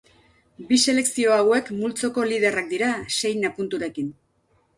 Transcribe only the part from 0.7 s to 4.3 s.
selekzio hauek multzoko liderrak dira seina punturekin.